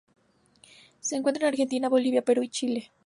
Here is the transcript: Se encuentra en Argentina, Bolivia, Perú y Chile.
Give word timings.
Se 0.99 1.15
encuentra 1.15 1.43
en 1.43 1.49
Argentina, 1.49 1.87
Bolivia, 1.87 2.23
Perú 2.23 2.41
y 2.41 2.49
Chile. 2.49 2.91